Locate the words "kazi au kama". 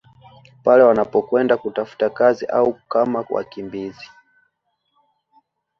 2.09-3.25